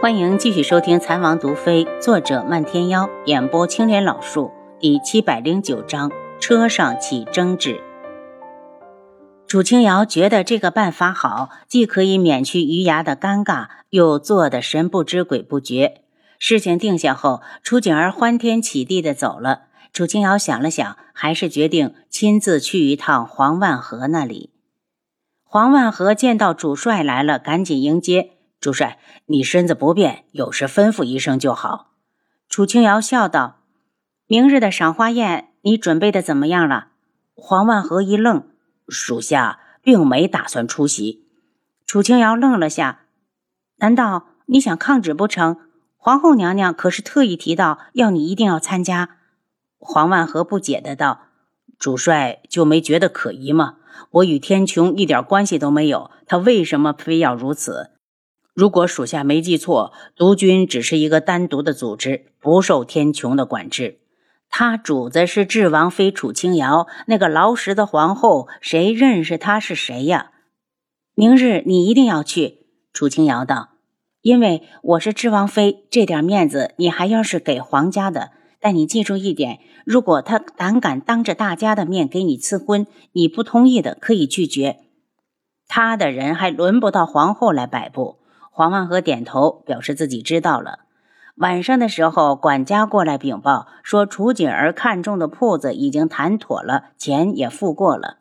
[0.00, 7.80] 欢迎继续收听《残王毒妃》，作者漫天妖，演播青莲老树，第七百零九章：车上起争执。
[9.48, 16.02] 楚清瑶觉得这个办法好，既可以免去余牙的尴尬，又做得神不知鬼不觉。
[16.38, 19.62] 事情定下后，楚景儿欢天喜地的走了。
[19.92, 24.50] 楚清瑶想了想，还是决定亲自去一趟黄万和那里。
[25.42, 28.37] 黄万和见到主帅来了，赶紧迎接。
[28.60, 31.92] 主帅，你身子不便，有事吩咐一声就好。
[32.48, 33.60] 楚清瑶笑道
[34.26, 36.88] ：“明日的赏花宴，你准备的怎么样了？”
[37.36, 38.48] 黄万和一愣
[38.88, 41.24] ：“属下并没打算出席。”
[41.86, 43.02] 楚清瑶愣了下
[43.78, 45.58] ：“难道你想抗旨不成？
[45.96, 49.18] 皇后娘娘可是特意提到要你一定要参加。”
[49.78, 51.26] 黄万和不解的道
[51.78, 53.76] ：“主帅就没觉得可疑吗？
[54.10, 57.92] 我与天穹一点关系都没有，他为什么非要如此？”
[58.58, 64.00] 如果属下没记错，毒军只是一个单独的组织，不受天穹的管制。
[64.50, 70.32] 他主子是智王妃楚清瑶，那个劳什的皇后，谁认识她是谁呀？
[71.14, 72.66] 明日你一定要去。
[72.92, 73.74] 楚清瑶道
[74.22, 78.32] ：“因为我是智王妃，这点面子你还要是给皇家的。
[78.58, 84.80] 但你记住一点，如果他胆敢当着大家的面给你赐婚，你不同意的可以拒绝。
[85.68, 88.17] 他的人还轮不到皇后来摆布。”
[88.58, 90.80] 黄万和点头，表示自己知道了。
[91.36, 98.16] 晚上的时候，管家过来禀报说，楚景儿看中的铺子已经谈妥了，钱也付过了。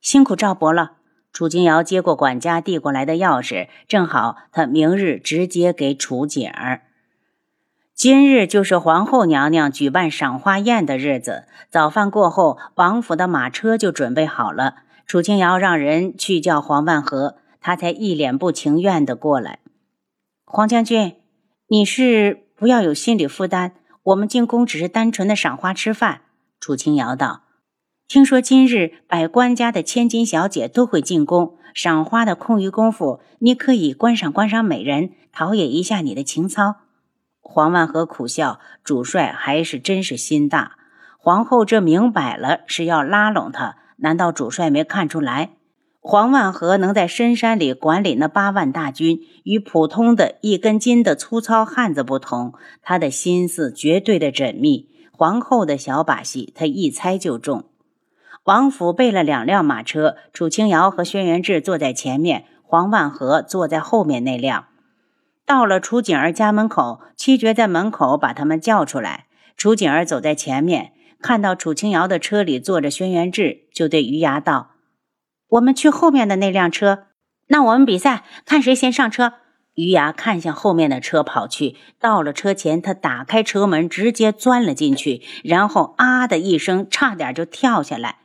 [0.00, 0.92] 辛苦赵伯了。
[1.32, 6.82] 楚清瑶接过管家递过来的钥匙，正好他明日直接给楚景儿。
[7.92, 11.46] 今日就是皇后娘娘举办赏花宴的日子。
[11.68, 14.76] 早饭过后，王府的马车就准备好了。
[15.08, 19.58] 楚清瑶让人去叫黄万和，他才一脸不情愿地过来。
[20.54, 21.16] 黄将军，
[21.68, 23.72] 你是不要有心理负担。
[24.02, 26.20] 我们进宫只是单纯的赏花吃饭。
[26.60, 27.44] 楚清瑶道
[28.06, 36.74] ：“听说今日百官家的千金小姐都会进宫赏花的空余功夫，你可以观赏观赏美人，陶冶一下你的情操。”
[37.40, 40.72] 黄万和苦笑：“主帅还是真是心大。
[41.16, 45.52] 皇后这明摆了是要拉拢他，难道主帅没看出来？”
[46.04, 54.88] 黄万和能在深山里管理那八万大军，与普通的一根筋的粗糙汉子不同，他的心思绝对的缜密。
[55.12, 57.66] 皇后的小把戏，他一猜就中。
[58.42, 64.64] 王府备了两辆马车，楚清瑶和轩辕志坐在前面，黄万和坐在后面那辆。
[65.46, 69.26] 到了楚景儿家门口，七绝在门口把他们叫出来。
[69.56, 70.90] 楚景儿走在前面，
[71.20, 74.71] 看到楚清瑶的车里坐着轩辕志，就对余牙道。
[75.52, 77.08] 我们去后面的那辆车，
[77.48, 79.34] 那我们比赛，看谁先上车。
[79.74, 88.20] 于牙看向后面的车跑去，到了车前，他打开车门，直接钻了进去，然后啊的一声，差点就跳下来。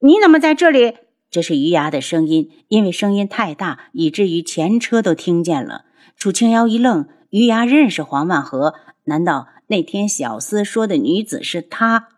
[0.00, 0.96] 你怎么在这里？
[1.30, 5.84] 这是于牙的声音，因为声音太大，以至于前车都听见了。
[6.16, 12.08] 楚清瑶一愣，于牙认识黄万和，难道那天小厮说的女子是他？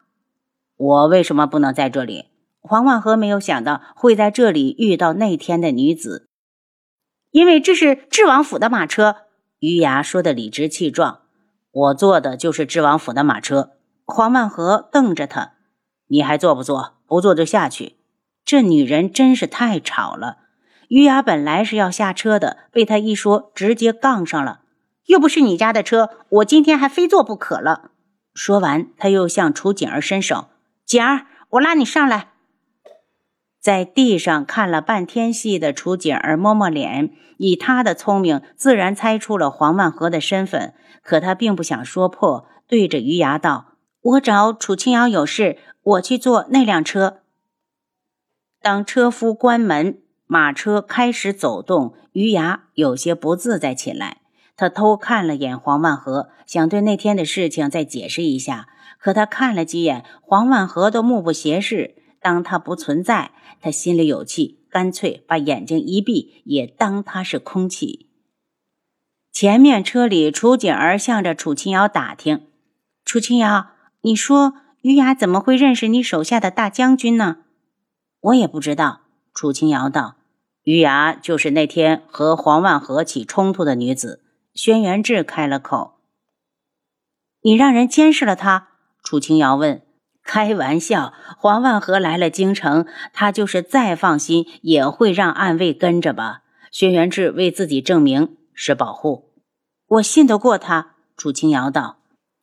[0.76, 2.26] 我为什么不能在这里？
[2.62, 6.28] 黄万和没有想到会在这里遇到那天的女子，
[7.32, 9.16] 因为这是智王府的马车。
[9.58, 11.22] 余牙说的理直气壮
[11.70, 13.72] ：“我坐的就是智王府的马车。”
[14.06, 15.54] 黄万和瞪着他
[16.08, 16.94] ：“你还坐不坐？
[17.06, 17.96] 不坐就下去。”
[18.44, 20.38] 这女人真是太吵了。
[20.88, 24.62] 余牙本来是要下车的，被他一说，直接杠上了
[25.06, 27.90] ：“又不是你家的车，我今天还非坐不可了。”
[28.34, 30.48] 说完，他又向楚景儿伸手
[30.84, 32.30] ：“景儿，我拉你上来。”
[33.62, 40.74] 在地上看了半天戏的楚景儿摸摸脸，以他的聪明，自然猜出了黄万和的身份。
[41.00, 47.20] 可他并不想说破，对着余牙道：“我找楚清瑶有事，我去坐那辆车。”
[48.60, 54.22] 当车夫关门，马车开始走动，余牙有些不自在起来。
[54.56, 58.66] 他偷看了眼黄万和，想对那天的事情再解释一下。
[58.98, 61.94] 可他看了几眼，黄万和都目不斜视。
[62.22, 68.08] 当他不存在，他心里有气，干脆把眼睛一闭，也当他是空气。
[69.32, 72.46] 前面车里，楚景儿向着楚清瑶打听
[73.04, 73.70] ：“楚清瑶，
[74.02, 77.38] 你说于雅怎么会认识你手下的大将军呢？”
[78.20, 79.00] 我也不知道。
[79.34, 80.16] 楚清瑶道
[80.62, 84.22] ：“于雅就是那天和黄万和起冲突的女子。”
[84.54, 85.94] 轩辕志开了口
[87.40, 88.68] ：“你让人监视了他？”
[89.02, 89.82] 楚清瑶问。
[90.32, 96.40] 开玩笑，黄万和来了京城，他就是再放心，也会让暗卫跟着吧？
[96.70, 99.34] 轩辕志为自己证明，是保护。
[99.86, 100.92] 我信得过他。
[101.18, 101.98] 楚清瑶道：“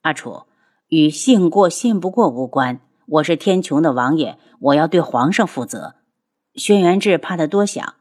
[0.05, 0.43] 阿楚，
[0.89, 2.79] 与信过信不过无关。
[3.07, 5.95] 我是天穹的王爷，我要对皇上负责。”
[6.53, 7.95] 轩辕志怕他多想。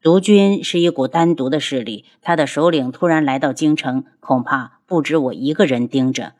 [0.00, 6.34] 独军是一股单独的势力，他的首领突然来到京城，恐怕不止我一个人盯着。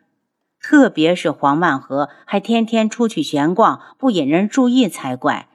[0.60, 5.48] 特别是黄万和，还天天出去闲逛，不引人注意才怪。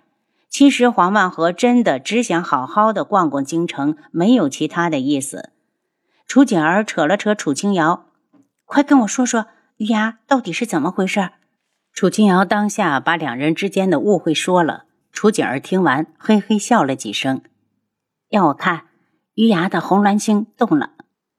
[0.50, 5.50] 其实黄万和真的只想好好的逛逛京城，没有其他的意思。
[6.28, 8.06] 楚景儿扯了扯楚清瑶
[8.66, 9.48] ：“快跟我说说，
[9.78, 11.32] 余牙到底是怎么回事？”
[11.94, 14.86] 楚清瑶当下把两人之间的误会说了。
[15.12, 17.42] 楚景儿听完，嘿嘿笑了几声。
[18.30, 18.86] 要我看，
[19.36, 20.92] 余牙的红鸾星动了。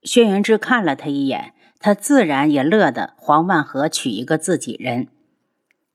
[0.03, 1.55] 轩辕志看了他一眼，
[1.85, 5.09] 他自然也乐得黄万和娶一个自己人。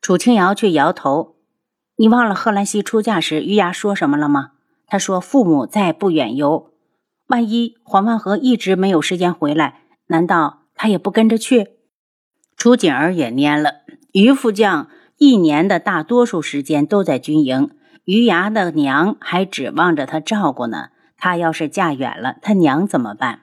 [0.02, 1.38] 楚清瑶却摇头
[1.98, 4.52] ：“你忘了贺兰溪出嫁时，于牙说什么了吗？
[4.86, 6.70] 他说父母在不远游，
[7.26, 11.70] 万一黄万和一直没有时间回来，难道他也不跟着去？”
[12.56, 13.78] 楚景儿也蔫了。
[14.12, 17.72] 于副将一年的大多数时间都在军营。
[18.04, 23.42] 余牙的娘还指望着他照顾呢，他要是嫁远了，他娘怎么办？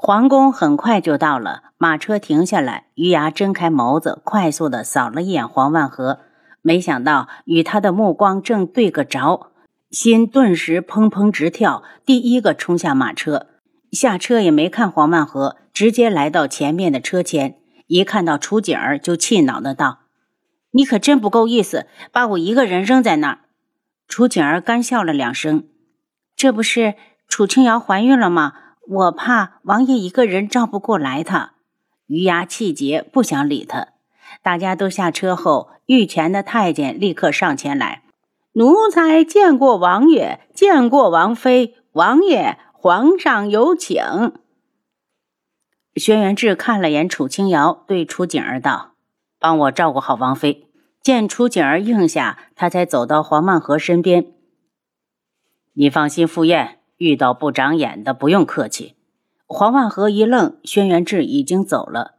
[0.00, 6.20] 皇宫很快就到了，马车停下来，余牙睁开眸子，快速的扫了一眼黄万和，
[6.62, 9.50] 没想到与他的目光正对个着，
[9.90, 13.48] 心顿时砰砰直跳，第一个冲下马车，
[13.90, 17.56] 下车也没看黄万和，直接来到前面的车前，
[17.88, 20.02] 一看到楚景儿就气恼的道。
[20.70, 23.38] 你可真不够意思，把我一个人扔在那儿。
[24.06, 25.64] 楚景儿干笑了两声，
[26.36, 26.94] 这不是
[27.26, 28.52] 楚清瑶怀孕了吗？
[28.90, 31.52] 我怕王爷一个人照不过来他。
[32.06, 33.88] 余牙气结，不想理他。
[34.42, 38.02] 大家都下车后，御前的太监立刻上前来
[38.52, 41.76] ：“奴才见过王爷，见过王妃。
[41.92, 44.02] 王爷，皇上有请。”
[45.96, 48.92] 轩辕志看了眼楚清瑶，对楚景儿道。
[49.38, 50.66] 帮我照顾好王妃。
[51.02, 54.32] 见楚景儿应下，他才走到黄曼和身边。
[55.74, 58.94] 你放心赴宴，遇到不长眼的不用客气。
[59.46, 62.16] 黄万和一愣，轩辕志已经走了。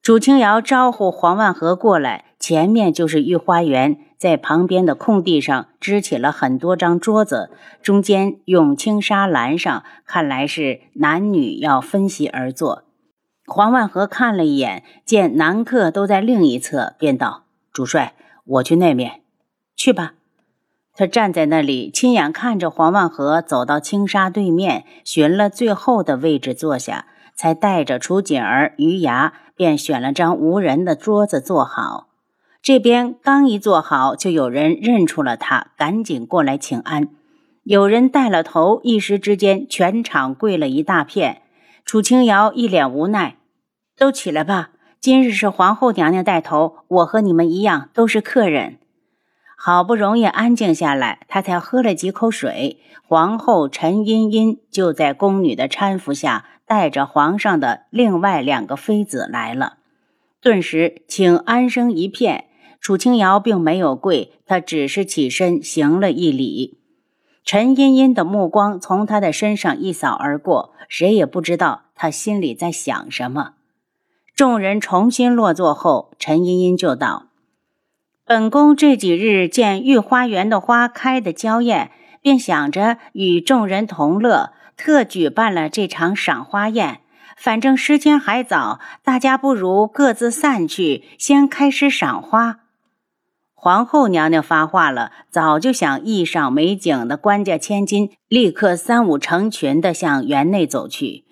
[0.00, 7.50] 楚清瑶招呼黄万和过来，前面就是御花园，在旁边的空地上支起了很多张桌子，
[7.82, 12.84] 中间用青纱拦上，看来是男女要分席而坐。
[13.44, 18.14] 黄万和看了一眼，见男客都在另一侧，便道：“主帅，
[18.44, 19.20] 我去那面，
[19.76, 20.14] 去吧。”
[20.94, 32.08] 他站在那里，亲眼看着黄万和走到青纱对面，寻了最后的位置坐下，才带着楚锦儿、余牙，便选了张无人的桌子坐好。
[32.60, 37.08] 这边刚一坐好，就有人认出了他，赶紧过来请安。
[37.64, 41.42] 有人带了头，一时之间，全场跪了一大片。
[41.84, 43.36] 楚清瑶一脸无奈
[43.96, 48.76] ：“都起来吧，今日是皇后娘娘带头，我和你们一样都是客人。”
[49.64, 52.80] 好不容易安静下来，他才喝了几口水。
[53.06, 59.74] 皇后陈茵茵就在宫女的搀扶下，带着皇上的另外两个妃子来了。
[60.40, 62.46] 顿时请安声一片。
[62.80, 66.80] 楚清瑶并没有跪，她只是起身行了一礼。
[67.44, 73.52] 陈茵茵的目光从他的身上一扫而过，谁也不知道他心里在想什么。
[74.34, 77.26] 众人重新落座后，陈茵茵就道
[78.24, 87.00] ：“本宫这几日见御花园的花开得娇艳，便想着与众人同乐，特举办了这场赏花宴。
[87.36, 92.60] 反正时间还早，大家不如各自散去，先开始赏花。”
[93.54, 101.24] 皇后娘娘发话了，早就想一赏美景的官家千金立刻三五成群的向园内走去。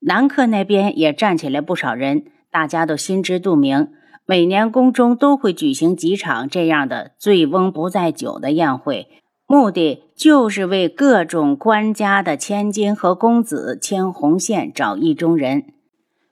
[0.00, 3.88] 南客那边也站起来不少人，大家都心知肚明，
[4.32, 9.08] 每年宫中都会举行几场这样的“醉翁不在酒”的宴会，
[9.46, 15.74] 目的就是为各种官家的千金和公子牵红线、找意中人。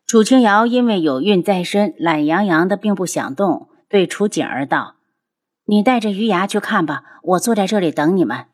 [0.06, 4.94] 楚清瑶因为有孕在身，懒洋洋的，并不想动，对楚锦儿道。
[5.66, 8.46] 你带着余牙去看吧，我坐在这里等你们。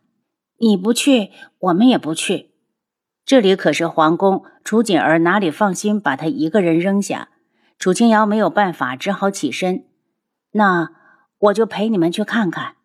[0.58, 2.50] 你不去，我们也不去。
[3.24, 7.28] 这里可是皇宫，楚锦儿哪里放心把他一个人扔下？
[7.78, 9.84] 楚清瑶没有办法，只好起身。
[10.52, 10.90] 那
[11.38, 12.76] 我就陪你们去看看。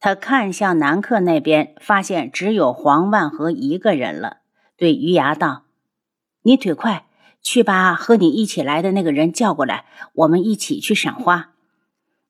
[0.00, 4.38] 他看向南客那边，发现只有黄万和一个人了，
[4.76, 5.64] 对余牙道
[6.42, 7.04] ：“你腿快，
[7.42, 11.50] 去把和你一起来的那个人叫过来，我们一起去赏花。”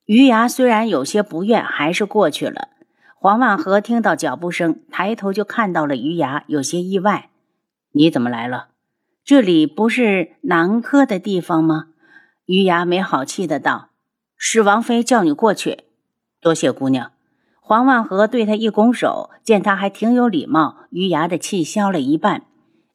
[0.06, 2.70] 余牙虽然有些不愿，还是过去了。
[3.14, 7.30] 黄万和听到脚步声，抬头就看到了余牙，有些意外
[7.94, 8.69] ：“你怎么来了？
[9.30, 11.90] 这里不是南柯的地方吗？”
[12.46, 13.90] 余牙没好气的道
[14.36, 15.84] ：“是王妃叫你过去。”
[16.42, 17.12] 多谢姑娘。
[17.60, 22.42] 黄万和对他一拱手，见他还挺有礼貌，余牙的气消了一半。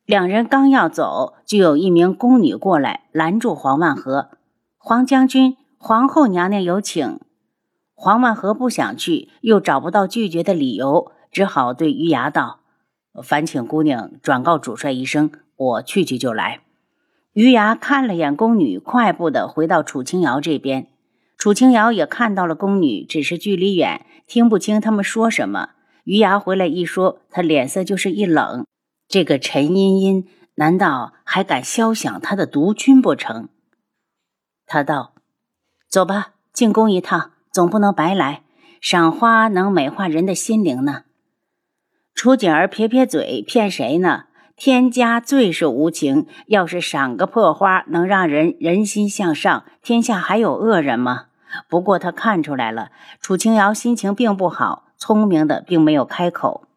[0.05, 4.31] 两人刚要走，就有一名宫女过来拦住黄万和
[4.75, 7.17] ：“黄将军，皇后娘娘有请。”
[7.95, 12.59] 黄万和不想去，又找不到拒绝的理由，只好对余牙道
[13.23, 16.61] ：“烦请姑娘转告主帅一声，我去去就来。”
[17.33, 20.87] 余牙看了眼宫女，快步的回到楚清瑶这边。
[21.37, 25.71] 楚清瑶也看到了宫女，只是距离远，听不清他们说什么。
[26.05, 28.65] 余牙回来一说，他脸色就是一冷。
[29.07, 33.49] 这个陈茵茵难道还敢肖想他的毒君不成？
[34.65, 35.15] 他道
[35.89, 38.43] ：“走吧，进宫一趟，总不能白来。
[38.79, 41.03] 赏花能美化人的心灵呢。”
[42.15, 44.25] 楚景儿撇撇嘴，骗谁呢？
[44.57, 51.25] 天家最是无情，要是赏个破花能让人人心向上，天下还有恶人吗？
[51.67, 56.67] 不过他看出来了，楚清瑶心情并不好，聪明的并没有开口。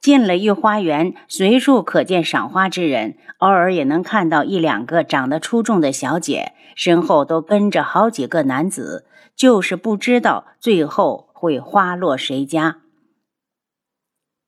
[0.00, 9.06] 进了御花园，随处可见赏花之人，偶尔也能看到一两个长得出众的小姐，身后都跟着好几个男子，
[9.36, 12.78] 就是不知道最后会花落谁家。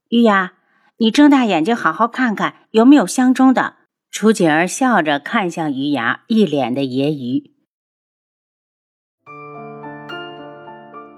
[0.09, 0.56] 玉雅。
[0.99, 3.75] 你睁大眼睛，好好看看有没有相中的。
[4.11, 7.51] 楚景儿笑着看向余牙，一脸的揶揄。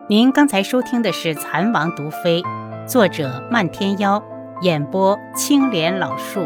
[0.08, 2.42] 您刚才收听的是《蚕王毒妃》，
[2.88, 4.20] 作者漫天妖，
[4.62, 6.40] 演播青莲老树。